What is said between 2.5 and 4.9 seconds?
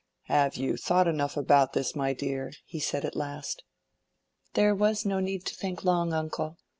he said at last. "There